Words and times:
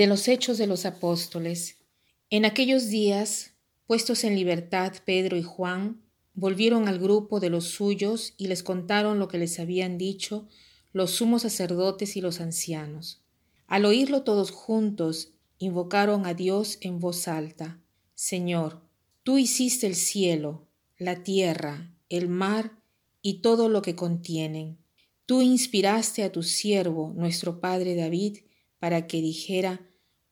De 0.00 0.06
los 0.06 0.28
Hechos 0.28 0.56
de 0.56 0.66
los 0.66 0.86
Apóstoles. 0.86 1.76
En 2.30 2.46
aquellos 2.46 2.88
días, 2.88 3.52
puestos 3.86 4.24
en 4.24 4.34
libertad 4.34 4.94
Pedro 5.04 5.36
y 5.36 5.42
Juan, 5.42 6.00
volvieron 6.32 6.88
al 6.88 6.98
grupo 6.98 7.38
de 7.38 7.50
los 7.50 7.66
suyos 7.66 8.32
y 8.38 8.46
les 8.46 8.62
contaron 8.62 9.18
lo 9.18 9.28
que 9.28 9.36
les 9.36 9.60
habían 9.60 9.98
dicho 9.98 10.48
los 10.94 11.10
sumos 11.10 11.42
sacerdotes 11.42 12.16
y 12.16 12.22
los 12.22 12.40
ancianos. 12.40 13.22
Al 13.66 13.84
oírlo 13.84 14.22
todos 14.22 14.52
juntos, 14.52 15.34
invocaron 15.58 16.24
a 16.24 16.32
Dios 16.32 16.78
en 16.80 16.98
voz 16.98 17.28
alta. 17.28 17.78
Señor, 18.14 18.80
tú 19.22 19.36
hiciste 19.36 19.86
el 19.86 19.96
cielo, 19.96 20.66
la 20.96 21.24
tierra, 21.24 21.94
el 22.08 22.30
mar 22.30 22.72
y 23.20 23.42
todo 23.42 23.68
lo 23.68 23.82
que 23.82 23.96
contienen. 23.96 24.78
Tú 25.26 25.42
inspiraste 25.42 26.22
a 26.22 26.32
tu 26.32 26.42
siervo, 26.42 27.12
nuestro 27.14 27.60
padre 27.60 27.94
David, 27.96 28.38
para 28.78 29.06
que 29.06 29.20
dijera, 29.20 29.88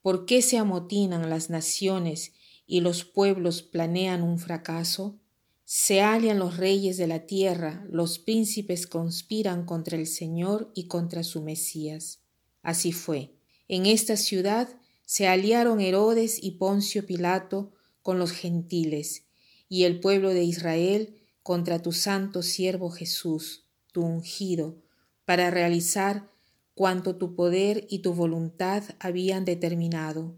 ¿por 0.09 0.25
qué 0.25 0.41
se 0.41 0.57
amotinan 0.57 1.29
las 1.29 1.51
naciones 1.51 2.33
y 2.67 2.81
los 2.81 3.05
pueblos 3.05 3.61
planean 3.61 4.23
un 4.23 4.39
fracaso? 4.39 5.21
Se 5.67 6.01
alian 6.01 6.39
los 6.39 6.57
reyes 6.57 6.97
de 6.97 7.07
la 7.07 7.27
tierra, 7.27 7.87
los 7.91 8.19
príncipes 8.19 8.87
conspiran 8.87 9.67
contra 9.67 9.99
el 9.99 10.07
Señor 10.07 10.73
y 10.75 10.85
contra 10.85 11.23
su 11.25 11.43
Mesías. 11.43 12.23
Así 12.63 12.91
fue. 12.93 13.35
En 13.69 13.85
esta 13.85 14.17
ciudad 14.17 14.71
se 15.05 15.29
aliaron 15.29 15.79
Herodes 15.79 16.43
y 16.43 16.53
Poncio 16.53 17.05
Pilato 17.05 17.75
con 18.01 18.19
los 18.19 18.33
gentiles, 18.33 19.27
y 19.69 19.85
el 19.85 20.01
pueblo 20.01 20.31
de 20.31 20.43
Israel 20.43 21.21
contra 21.43 21.83
tu 21.83 21.93
santo 21.93 22.41
siervo 22.41 22.89
Jesús, 22.89 23.67
tu 23.93 24.07
ungido, 24.07 24.79
para 25.27 25.51
realizar 25.51 26.31
cuanto 26.79 27.17
tu 27.17 27.35
poder 27.35 27.89
y 27.91 28.03
tu 28.03 28.15
voluntad 28.15 28.85
habían 29.01 29.45
determinado. 29.45 30.37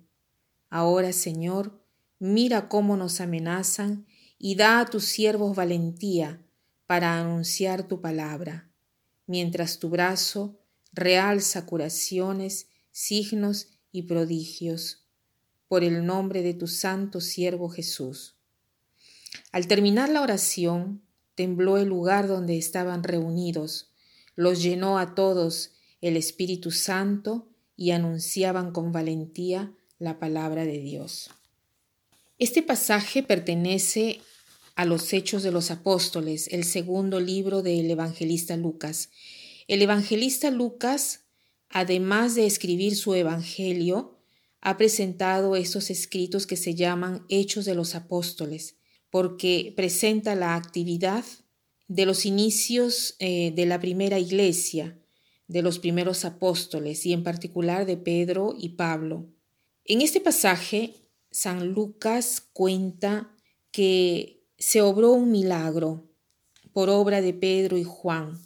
Ahora, 0.71 1.13
Señor, 1.13 1.85
mira 2.19 2.71
cómo 2.71 2.97
nos 2.97 3.21
amenazan 3.21 4.07
y 4.39 4.55
da 4.55 4.81
a 4.81 4.87
tus 4.87 5.05
siervos 5.05 5.55
valentía 5.55 6.43
para 6.87 7.21
anunciar 7.21 7.87
tu 7.87 8.01
palabra, 8.01 8.71
mientras 9.27 9.81
tu 9.81 9.91
brazo 9.91 10.59
realza 10.95 11.67
curaciones, 11.67 12.69
signos 12.91 13.69
y 13.93 14.05
prodigios, 14.05 15.05
por 15.69 15.85
el 15.85 16.07
nombre 16.07 16.41
de 16.41 16.55
tu 16.55 16.69
santo 16.69 17.21
siervo 17.21 17.69
Jesús. 17.69 18.39
Al 19.53 19.67
terminar 19.67 20.09
la 20.09 20.23
oración, 20.23 21.03
tembló 21.35 21.77
el 21.77 21.89
lugar 21.89 22.29
donde 22.29 22.57
estaban 22.57 23.03
reunidos, 23.03 23.93
los 24.37 24.63
llenó 24.63 24.99
a 24.99 25.15
todos 25.15 25.75
el 26.01 26.17
Espíritu 26.17 26.71
Santo 26.71 27.49
y 27.77 27.91
anunciaban 27.93 28.73
con 28.73 28.93
valentía 28.93 29.75
la 29.99 30.19
palabra 30.19 30.65
de 30.65 30.79
Dios. 30.79 31.31
Este 32.39 32.63
pasaje 32.63 33.23
pertenece 33.23 34.21
a 34.75 34.85
los 34.85 35.13
Hechos 35.13 35.43
de 35.43 35.53
los 35.53 35.71
Apóstoles, 35.71 36.49
el 36.49 36.65
segundo 36.65 37.21
libro 37.21 37.63
del 37.63 37.91
evangelista 37.91 38.57
Lucas. 38.57 39.11
El 39.69 39.83
evangelista 39.83 40.51
Lucas, 40.51 41.21
además 41.69 42.35
de 42.35 42.47
escribir 42.47 42.97
su 42.97 43.15
Evangelio, 43.15 44.17
ha 44.63 44.77
presentado 44.77 45.57
estos 45.57 45.91
escritos 45.91 46.47
que 46.47 46.57
se 46.57 46.75
llaman 46.75 47.25
Hechos 47.29 47.65
de 47.65 47.75
los 47.75 47.95
Apóstoles, 47.95 48.77
porque 49.11 49.73
presenta 49.77 50.35
la 50.35 50.55
actividad 50.55 51.25
de 51.89 52.07
los 52.07 52.25
inicios 52.25 53.17
eh, 53.19 53.53
de 53.55 53.67
la 53.67 53.81
primera 53.81 54.19
iglesia, 54.19 54.99
de 55.51 55.63
los 55.63 55.81
primeros 55.81 56.25
apóstoles 56.25 57.05
y 57.07 57.13
en 57.13 57.25
particular 57.25 57.85
de 57.85 57.97
Pedro 57.97 58.55
y 58.57 58.71
Pablo. 58.71 59.27
En 59.85 60.01
este 60.01 60.21
pasaje, 60.21 60.95
San 61.33 61.73
Lucas 61.73 62.41
cuenta 62.53 63.35
que 63.73 64.45
se 64.59 64.81
obró 64.81 65.11
un 65.11 65.33
milagro 65.33 66.09
por 66.73 66.89
obra 66.89 67.21
de 67.21 67.35
Pedro 67.35 67.77
y 67.77 67.83
Juan, 67.83 68.39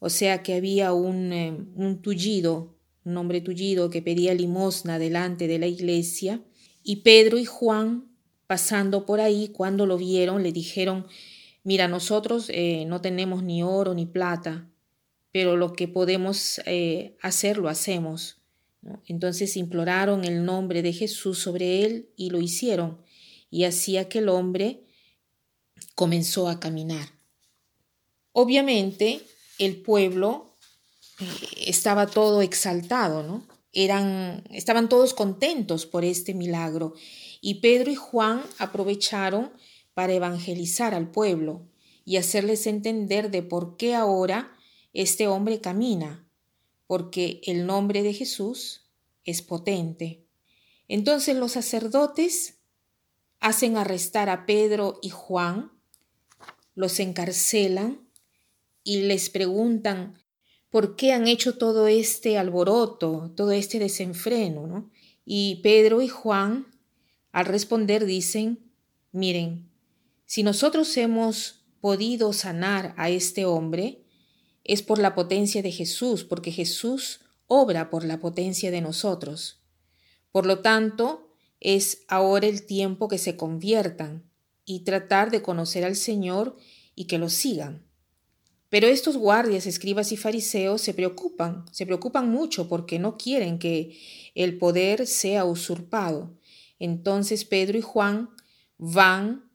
o 0.00 0.10
sea 0.10 0.42
que 0.42 0.52
había 0.52 0.92
un, 0.92 1.32
eh, 1.32 1.56
un 1.76 2.02
tullido, 2.02 2.76
un 3.04 3.16
hombre 3.16 3.40
tullido 3.40 3.88
que 3.88 4.02
pedía 4.02 4.34
limosna 4.34 4.98
delante 4.98 5.48
de 5.48 5.58
la 5.58 5.66
iglesia, 5.66 6.44
y 6.82 6.96
Pedro 6.96 7.38
y 7.38 7.46
Juan, 7.46 8.04
pasando 8.46 9.06
por 9.06 9.20
ahí, 9.20 9.48
cuando 9.48 9.86
lo 9.86 9.96
vieron, 9.96 10.42
le 10.42 10.52
dijeron, 10.52 11.06
mira, 11.64 11.88
nosotros 11.88 12.50
eh, 12.52 12.84
no 12.86 13.00
tenemos 13.00 13.42
ni 13.42 13.62
oro 13.62 13.94
ni 13.94 14.04
plata, 14.04 14.70
pero 15.32 15.56
lo 15.56 15.72
que 15.72 15.88
podemos 15.88 16.60
eh, 16.66 17.16
hacer 17.22 17.58
lo 17.58 17.68
hacemos. 17.68 18.38
Entonces 19.06 19.56
imploraron 19.56 20.24
el 20.24 20.44
nombre 20.44 20.82
de 20.82 20.92
Jesús 20.92 21.38
sobre 21.38 21.84
él 21.84 22.10
y 22.16 22.30
lo 22.30 22.40
hicieron. 22.40 23.02
Y 23.50 23.64
así 23.64 23.96
aquel 23.96 24.28
hombre 24.28 24.84
comenzó 25.94 26.48
a 26.48 26.60
caminar. 26.60 27.08
Obviamente 28.32 29.20
el 29.58 29.76
pueblo 29.76 30.56
eh, 31.20 31.24
estaba 31.66 32.06
todo 32.06 32.42
exaltado, 32.42 33.22
¿no? 33.22 33.46
Eran, 33.72 34.42
estaban 34.50 34.88
todos 34.88 35.14
contentos 35.14 35.86
por 35.86 36.04
este 36.04 36.34
milagro 36.34 36.94
y 37.40 37.56
Pedro 37.56 37.90
y 37.92 37.94
Juan 37.94 38.42
aprovecharon 38.58 39.52
para 39.94 40.12
evangelizar 40.12 40.92
al 40.92 41.10
pueblo 41.10 41.68
y 42.04 42.16
hacerles 42.16 42.66
entender 42.66 43.30
de 43.30 43.42
por 43.42 43.76
qué 43.76 43.94
ahora 43.94 44.56
este 44.92 45.28
hombre 45.28 45.60
camina, 45.60 46.26
porque 46.86 47.40
el 47.44 47.66
nombre 47.66 48.02
de 48.02 48.12
Jesús 48.12 48.86
es 49.24 49.42
potente. 49.42 50.24
Entonces 50.88 51.36
los 51.36 51.52
sacerdotes 51.52 52.58
hacen 53.38 53.76
arrestar 53.76 54.28
a 54.28 54.44
Pedro 54.46 54.98
y 55.02 55.10
Juan, 55.10 55.72
los 56.74 56.98
encarcelan 57.00 58.00
y 58.82 59.02
les 59.02 59.30
preguntan 59.30 60.18
por 60.70 60.96
qué 60.96 61.12
han 61.12 61.26
hecho 61.26 61.58
todo 61.58 61.88
este 61.88 62.38
alboroto, 62.38 63.32
todo 63.36 63.52
este 63.52 63.78
desenfreno, 63.78 64.66
¿no? 64.66 64.90
Y 65.24 65.60
Pedro 65.62 66.00
y 66.00 66.08
Juan, 66.08 66.66
al 67.32 67.46
responder, 67.46 68.04
dicen, 68.04 68.72
miren, 69.12 69.70
si 70.26 70.42
nosotros 70.42 70.96
hemos 70.96 71.64
podido 71.80 72.32
sanar 72.32 72.94
a 72.96 73.10
este 73.10 73.44
hombre, 73.44 74.04
es 74.64 74.82
por 74.82 74.98
la 74.98 75.14
potencia 75.14 75.62
de 75.62 75.72
Jesús, 75.72 76.24
porque 76.24 76.52
Jesús 76.52 77.20
obra 77.46 77.90
por 77.90 78.04
la 78.04 78.20
potencia 78.20 78.70
de 78.70 78.80
nosotros. 78.80 79.60
Por 80.32 80.46
lo 80.46 80.60
tanto, 80.60 81.34
es 81.58 82.04
ahora 82.08 82.46
el 82.46 82.64
tiempo 82.64 83.08
que 83.08 83.18
se 83.18 83.36
conviertan 83.36 84.30
y 84.64 84.80
tratar 84.80 85.30
de 85.30 85.42
conocer 85.42 85.84
al 85.84 85.96
Señor 85.96 86.56
y 86.94 87.06
que 87.06 87.18
lo 87.18 87.28
sigan. 87.28 87.84
Pero 88.68 88.86
estos 88.86 89.16
guardias, 89.16 89.66
escribas 89.66 90.12
y 90.12 90.16
fariseos 90.16 90.80
se 90.80 90.94
preocupan, 90.94 91.64
se 91.72 91.86
preocupan 91.86 92.30
mucho 92.30 92.68
porque 92.68 93.00
no 93.00 93.18
quieren 93.18 93.58
que 93.58 93.98
el 94.36 94.58
poder 94.58 95.08
sea 95.08 95.44
usurpado. 95.44 96.38
Entonces 96.78 97.44
Pedro 97.44 97.78
y 97.78 97.82
Juan 97.82 98.30
van 98.78 99.50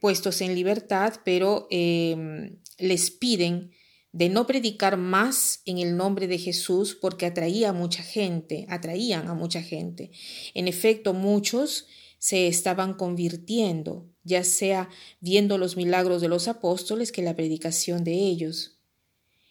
puestos 0.00 0.40
en 0.40 0.56
libertad, 0.56 1.14
pero 1.24 1.68
eh, 1.70 2.56
les 2.78 3.12
piden 3.12 3.70
de 4.12 4.28
no 4.28 4.46
predicar 4.46 4.98
más 4.98 5.62
en 5.64 5.78
el 5.78 5.96
nombre 5.96 6.28
de 6.28 6.38
Jesús 6.38 6.94
porque 6.94 7.26
atraía 7.26 7.70
a 7.70 7.72
mucha 7.72 8.02
gente, 8.02 8.66
atraían 8.68 9.28
a 9.28 9.34
mucha 9.34 9.62
gente. 9.62 10.10
En 10.54 10.68
efecto, 10.68 11.14
muchos 11.14 11.86
se 12.18 12.46
estaban 12.46 12.94
convirtiendo, 12.94 14.06
ya 14.22 14.44
sea 14.44 14.88
viendo 15.20 15.58
los 15.58 15.76
milagros 15.76 16.20
de 16.20 16.28
los 16.28 16.46
apóstoles 16.46 17.10
que 17.10 17.22
la 17.22 17.34
predicación 17.34 18.04
de 18.04 18.12
ellos. 18.12 18.78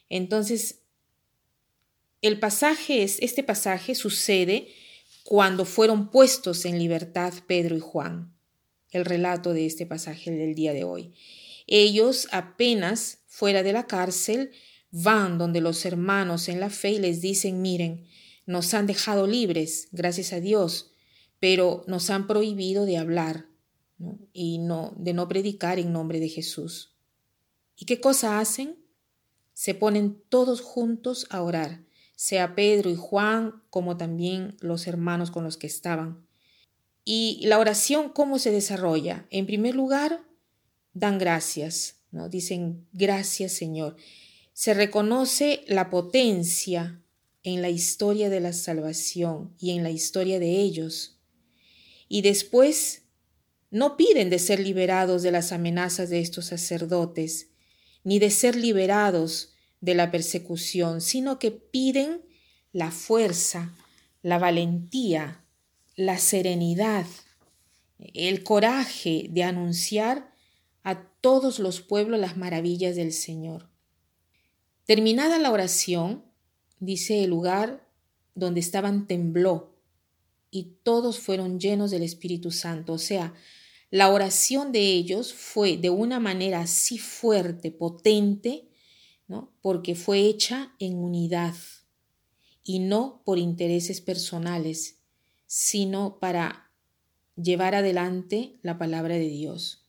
Entonces, 0.09 0.79
el 2.21 2.39
pasaje 2.39 3.01
es, 3.01 3.17
este 3.19 3.43
pasaje 3.43 3.95
sucede 3.95 4.67
cuando 5.23 5.65
fueron 5.65 6.11
puestos 6.11 6.65
en 6.65 6.77
libertad 6.77 7.33
Pedro 7.47 7.75
y 7.75 7.79
Juan. 7.79 8.33
El 8.91 9.05
relato 9.05 9.53
de 9.53 9.65
este 9.65 9.85
pasaje 9.85 10.29
del 10.31 10.53
día 10.53 10.73
de 10.73 10.83
hoy. 10.83 11.13
Ellos 11.65 12.27
apenas 12.31 13.20
fuera 13.31 13.63
de 13.63 13.71
la 13.71 13.87
cárcel, 13.87 14.51
van 14.91 15.37
donde 15.37 15.61
los 15.61 15.85
hermanos 15.85 16.49
en 16.49 16.59
la 16.59 16.69
fe 16.69 16.91
y 16.91 16.99
les 16.99 17.21
dicen, 17.21 17.61
miren, 17.61 18.05
nos 18.45 18.73
han 18.73 18.87
dejado 18.87 19.25
libres, 19.25 19.87
gracias 19.93 20.33
a 20.33 20.41
Dios, 20.41 20.91
pero 21.39 21.85
nos 21.87 22.09
han 22.09 22.27
prohibido 22.27 22.83
de 22.83 22.97
hablar 22.97 23.47
y 24.33 24.57
no, 24.57 24.93
de 24.97 25.13
no 25.13 25.29
predicar 25.29 25.79
en 25.79 25.93
nombre 25.93 26.19
de 26.19 26.27
Jesús. 26.27 26.93
¿Y 27.77 27.85
qué 27.85 28.01
cosa 28.01 28.41
hacen? 28.41 28.75
Se 29.53 29.75
ponen 29.75 30.21
todos 30.27 30.59
juntos 30.59 31.25
a 31.29 31.41
orar, 31.41 31.85
sea 32.17 32.53
Pedro 32.53 32.89
y 32.89 32.97
Juan, 32.97 33.63
como 33.69 33.95
también 33.95 34.57
los 34.59 34.87
hermanos 34.87 35.31
con 35.31 35.45
los 35.45 35.55
que 35.55 35.67
estaban. 35.67 36.27
Y 37.05 37.39
la 37.45 37.59
oración, 37.59 38.09
¿cómo 38.09 38.39
se 38.39 38.51
desarrolla? 38.51 39.25
En 39.29 39.45
primer 39.45 39.73
lugar, 39.73 40.21
dan 40.93 41.17
gracias, 41.17 42.00
Dicen, 42.11 42.87
gracias 42.91 43.53
Señor. 43.53 43.95
Se 44.53 44.73
reconoce 44.73 45.63
la 45.67 45.89
potencia 45.89 47.01
en 47.43 47.61
la 47.61 47.69
historia 47.69 48.29
de 48.29 48.39
la 48.39 48.53
salvación 48.53 49.55
y 49.59 49.71
en 49.71 49.83
la 49.83 49.91
historia 49.91 50.39
de 50.39 50.59
ellos. 50.59 51.17
Y 52.07 52.21
después 52.21 53.03
no 53.69 53.95
piden 53.95 54.29
de 54.29 54.39
ser 54.39 54.59
liberados 54.59 55.23
de 55.23 55.31
las 55.31 55.53
amenazas 55.53 56.09
de 56.09 56.19
estos 56.19 56.47
sacerdotes, 56.47 57.47
ni 58.03 58.19
de 58.19 58.29
ser 58.29 58.55
liberados 58.55 59.53
de 59.79 59.95
la 59.95 60.11
persecución, 60.11 60.99
sino 60.99 61.39
que 61.39 61.51
piden 61.51 62.21
la 62.73 62.91
fuerza, 62.91 63.73
la 64.21 64.37
valentía, 64.37 65.45
la 65.95 66.17
serenidad, 66.17 67.05
el 67.97 68.43
coraje 68.43 69.27
de 69.29 69.43
anunciar 69.43 70.30
a 70.83 71.03
todos 71.21 71.59
los 71.59 71.81
pueblos 71.81 72.19
las 72.19 72.37
maravillas 72.37 72.95
del 72.95 73.13
Señor. 73.13 73.69
Terminada 74.85 75.37
la 75.39 75.51
oración, 75.51 76.25
dice 76.79 77.23
el 77.23 77.29
lugar 77.29 77.87
donde 78.35 78.59
estaban 78.59 79.07
tembló 79.07 79.77
y 80.49 80.77
todos 80.83 81.19
fueron 81.19 81.59
llenos 81.59 81.91
del 81.91 82.03
Espíritu 82.03 82.51
Santo. 82.51 82.93
O 82.93 82.97
sea, 82.97 83.33
la 83.89 84.09
oración 84.09 84.71
de 84.71 84.79
ellos 84.79 85.33
fue 85.33 85.77
de 85.77 85.89
una 85.89 86.19
manera 86.19 86.61
así 86.61 86.97
fuerte, 86.97 87.71
potente, 87.71 88.69
¿no? 89.27 89.53
porque 89.61 89.95
fue 89.95 90.19
hecha 90.19 90.73
en 90.79 90.97
unidad 90.97 91.55
y 92.63 92.79
no 92.79 93.21
por 93.25 93.37
intereses 93.37 94.01
personales, 94.01 94.99
sino 95.45 96.19
para 96.19 96.71
llevar 97.35 97.75
adelante 97.75 98.59
la 98.61 98.77
palabra 98.77 99.15
de 99.15 99.27
Dios. 99.27 99.80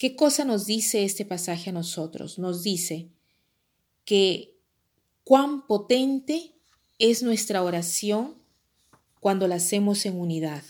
¿Qué 0.00 0.16
cosa 0.16 0.46
nos 0.46 0.64
dice 0.64 1.04
este 1.04 1.26
pasaje 1.26 1.68
a 1.68 1.74
nosotros? 1.74 2.38
Nos 2.38 2.62
dice 2.62 3.10
que 4.06 4.56
cuán 5.24 5.66
potente 5.66 6.54
es 6.98 7.22
nuestra 7.22 7.62
oración 7.62 8.36
cuando 9.20 9.46
la 9.46 9.56
hacemos 9.56 10.06
en 10.06 10.18
unidad, 10.18 10.64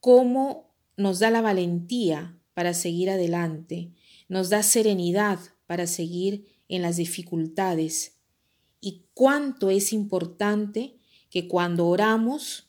cómo 0.00 0.74
nos 0.96 1.20
da 1.20 1.30
la 1.30 1.42
valentía 1.42 2.36
para 2.54 2.74
seguir 2.74 3.08
adelante, 3.08 3.92
nos 4.28 4.50
da 4.50 4.64
serenidad 4.64 5.38
para 5.68 5.86
seguir 5.86 6.44
en 6.66 6.82
las 6.82 6.96
dificultades 6.96 8.16
y 8.80 9.04
cuánto 9.14 9.70
es 9.70 9.92
importante 9.92 10.96
que 11.30 11.46
cuando 11.46 11.86
oramos 11.86 12.68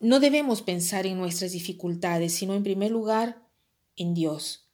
no 0.00 0.18
debemos 0.18 0.62
pensar 0.62 1.06
en 1.06 1.18
nuestras 1.18 1.52
dificultades, 1.52 2.32
sino 2.32 2.54
en 2.54 2.62
primer 2.62 2.90
lugar 2.90 3.45
en 3.96 4.14
Dios, 4.14 4.68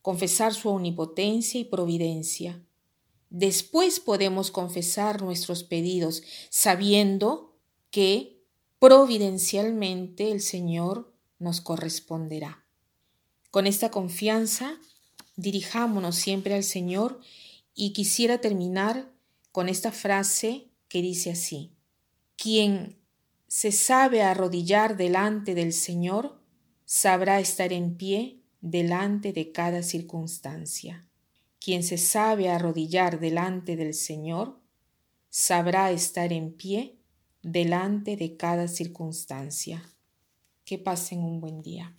confesar 0.00 0.54
su 0.54 0.68
omnipotencia 0.68 1.60
y 1.60 1.64
providencia. 1.64 2.64
Después 3.30 4.00
podemos 4.00 4.50
confesar 4.50 5.22
nuestros 5.22 5.64
pedidos, 5.64 6.22
sabiendo 6.50 7.56
que 7.90 8.42
providencialmente 8.78 10.30
el 10.30 10.40
Señor 10.40 11.14
nos 11.38 11.60
corresponderá. 11.60 12.64
Con 13.50 13.66
esta 13.66 13.90
confianza, 13.90 14.78
dirijámonos 15.36 16.16
siempre 16.16 16.54
al 16.54 16.64
Señor 16.64 17.20
y 17.74 17.92
quisiera 17.92 18.40
terminar 18.40 19.10
con 19.50 19.68
esta 19.68 19.92
frase 19.92 20.68
que 20.88 21.00
dice 21.00 21.30
así, 21.30 21.72
quien 22.36 22.98
se 23.46 23.72
sabe 23.72 24.22
arrodillar 24.22 24.96
delante 24.96 25.54
del 25.54 25.72
Señor, 25.72 26.38
sabrá 26.84 27.40
estar 27.40 27.72
en 27.72 27.96
pie 27.96 28.41
delante 28.62 29.32
de 29.32 29.52
cada 29.52 29.82
circunstancia. 29.82 31.04
Quien 31.58 31.82
se 31.82 31.98
sabe 31.98 32.48
arrodillar 32.48 33.20
delante 33.20 33.76
del 33.76 33.92
Señor, 33.92 34.58
sabrá 35.28 35.90
estar 35.90 36.32
en 36.32 36.52
pie 36.52 36.96
delante 37.42 38.16
de 38.16 38.36
cada 38.36 38.68
circunstancia. 38.68 39.84
Que 40.64 40.78
pasen 40.78 41.18
un 41.24 41.40
buen 41.40 41.60
día. 41.60 41.96